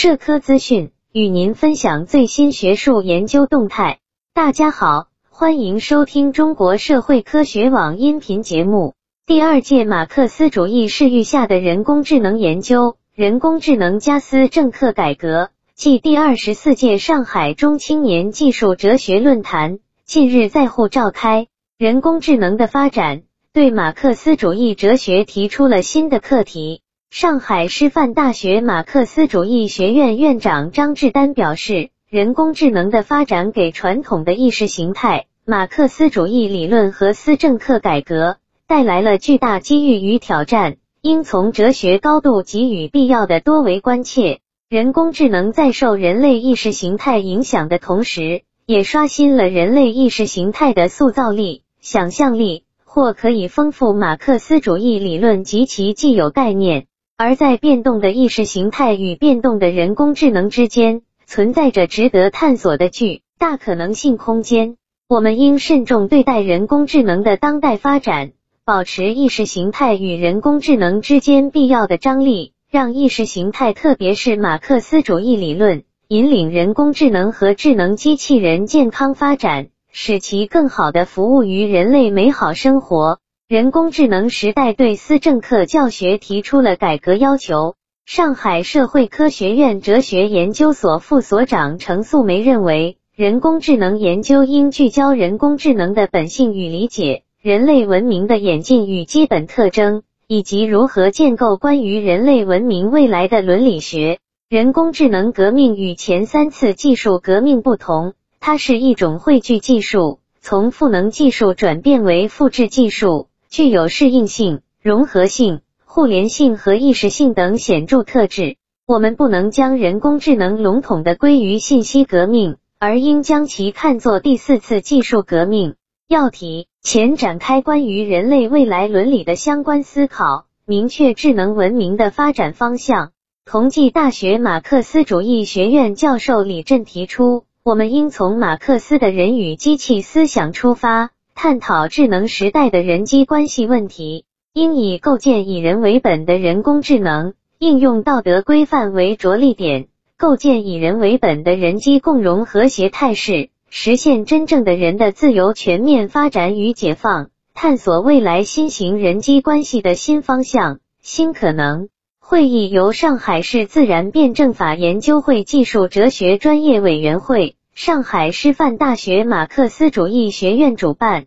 [0.00, 3.98] 社科资讯，与您分享最新学术研究动态。
[4.32, 8.94] 大家好，欢迎收听中国社会科学网音频节目。
[9.26, 21.48] 第二届马克思主义视域下的人工智能研究，人工智能加思政课改革暨第二十四届上海中青年技术哲学论坛近日在沪召开。
[21.76, 23.22] 人工智能的发展
[23.52, 26.82] 对马克思主义哲学提出了新的课题。
[27.10, 44.40] 上海师范大学马克思主义学院院长张志丹表示，人工智能的发展给传统的意识形态、马克思主义理论和思政课改革带来了巨大机遇与挑战，应从哲学高度给予必要的多维关切。
[44.68, 51.62] 人工智能在受人类意识形态影响的同时，也刷新了人类意识形态的塑造力。
[51.80, 56.86] 想象力或可以丰富马克思主义理论及其既有概念，
[57.20, 64.76] 而在变动的意识形态与变动的人工智能之间，存在着值得探索的巨大可能性空间。
[65.08, 68.30] 我们应慎重对待人工智能的当代发展，
[68.64, 79.70] 保持意识形态与人工智能之间必要的张力，让意识形态，特别是马克思主义理论，引领人工智能和智能机器人健康发展。
[79.90, 83.18] 使其更好的服务于人类美好生活。
[83.48, 87.76] 人工智能时代对思政课教学提出了改革要求。
[88.04, 104.18] 上海社会科学院哲学研究所副所长程素梅认为，人工智能研究应聚焦人工智能的本性与理解、人类文明的演进与基本特征，以及如何建构关于人类文明未来的伦理学。
[104.50, 108.12] 人工智能革命与前三次技术革命不同。
[108.40, 118.56] 它是一种汇聚技术，从赋能技术转变为复制技术，具有适应性、融合性、互联性和意识性等显著特质。
[118.86, 125.74] 我们不能将人工智能笼统的归于信息革命，而应将其看作第四次技术革命。
[126.08, 133.12] 要提前展开关于人类未来伦理的相关思考，明确智能文明的发展方向。
[133.44, 137.44] 同济大学马克思主义学院教授李振提出。
[137.62, 144.24] 我们应从马克思的人与机器思想出发，探讨智能时代的人机关系问题。
[144.54, 161.88] 应以构建以人为本的人工智能应用道德规范为着力点，构建以人为本的人机共融和谐态势，实现真正的人的自由全面发展与解放，探索未来新型人机关系的新方向、新可能。
[162.18, 171.26] 会议由上海市自然辩证法研究会技术哲学专业委员会、上海师范大学马克思主义学院主办。